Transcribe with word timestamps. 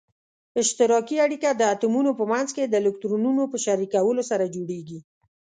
اشتراکي 0.61 1.15
اړیکه 1.25 1.49
د 1.53 1.61
اتومونو 1.73 2.11
په 2.19 2.23
منځ 2.31 2.47
کې 2.55 2.63
د 2.65 2.73
الکترونونو 2.81 3.43
په 3.51 3.57
شریکولو 3.65 4.21
سره 4.31 4.51
جوړیږي. 4.55 4.99